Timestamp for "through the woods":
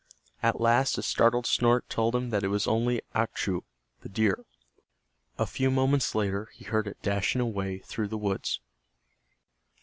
7.77-8.59